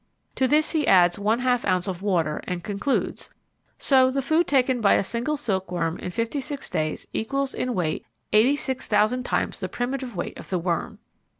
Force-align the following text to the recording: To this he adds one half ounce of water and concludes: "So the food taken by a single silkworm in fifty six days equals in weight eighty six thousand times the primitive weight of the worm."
To 0.33 0.47
this 0.47 0.71
he 0.71 0.87
adds 0.87 1.19
one 1.19 1.37
half 1.37 1.63
ounce 1.63 1.87
of 1.87 2.01
water 2.01 2.41
and 2.45 2.63
concludes: 2.63 3.29
"So 3.77 4.09
the 4.09 4.23
food 4.23 4.47
taken 4.47 4.81
by 4.81 4.95
a 4.95 5.03
single 5.03 5.37
silkworm 5.37 5.99
in 5.99 6.09
fifty 6.09 6.41
six 6.41 6.71
days 6.71 7.05
equals 7.13 7.53
in 7.53 7.75
weight 7.75 8.07
eighty 8.33 8.55
six 8.55 8.87
thousand 8.87 9.25
times 9.25 9.59
the 9.59 9.69
primitive 9.69 10.15
weight 10.15 10.39
of 10.39 10.49
the 10.49 10.57
worm." 10.57 10.97